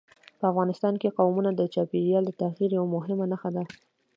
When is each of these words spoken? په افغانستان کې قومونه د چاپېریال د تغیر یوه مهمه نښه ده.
په 0.39 0.45
افغانستان 0.51 0.93
کې 1.01 1.15
قومونه 1.17 1.49
د 1.55 1.61
چاپېریال 1.73 2.23
د 2.27 2.31
تغیر 2.41 2.69
یوه 2.77 2.89
مهمه 2.95 3.25
نښه 3.31 3.49
ده. 3.55 3.63